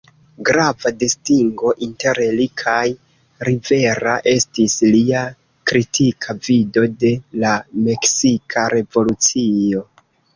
[0.47, 2.79] Grava distingo inter li kaj
[3.49, 5.21] Rivera estis lia
[5.73, 7.13] kritika vido de
[7.45, 7.53] la
[7.89, 9.85] meksika revolucio.